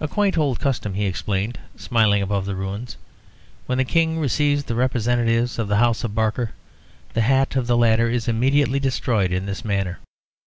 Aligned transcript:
"A 0.00 0.08
quaint 0.08 0.38
old 0.38 0.58
custom," 0.58 0.94
he 0.94 1.04
explained, 1.04 1.58
smiling 1.76 2.22
above 2.22 2.46
the 2.46 2.54
ruins. 2.56 2.96
"When 3.66 3.76
the 3.76 3.84
King 3.84 4.18
receives 4.18 4.64
the 4.64 4.74
representatives 4.74 5.58
of 5.58 5.68
the 5.68 5.76
House 5.76 6.02
of 6.02 6.14
Barker, 6.14 6.52
the 7.12 7.20
hat 7.20 7.56
of 7.56 7.66
the 7.66 7.76
latter 7.76 8.08
is 8.08 8.26
immediately 8.26 8.80
destroyed 8.80 9.32
in 9.32 9.44
this 9.44 9.62
manner. 9.62 9.98